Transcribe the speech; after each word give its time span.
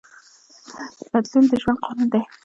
بدلون 1.11 1.45
د 1.51 1.53
ژوند 1.61 1.81
قانون 1.83 2.07
دی. 2.13 2.21